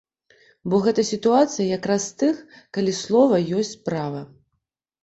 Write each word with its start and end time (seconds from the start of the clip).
Бо 0.73 0.79
гэта 0.85 1.05
сітуацыя 1.09 1.67
якраз 1.79 2.01
з 2.09 2.17
тых, 2.25 2.35
калі 2.79 2.99
слова 3.05 3.35
ёсць 3.63 3.73
справа. 3.79 4.27